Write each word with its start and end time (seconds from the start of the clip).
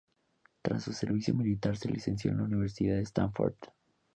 Tras 0.63 0.81
su 0.85 0.93
servicio 0.93 1.35
militar 1.35 1.77
se 1.77 1.87
licenció 1.87 2.31
en 2.31 2.37
la 2.37 2.45
Universidad 2.45 2.95
de 2.95 3.03
Stanford. 3.03 3.53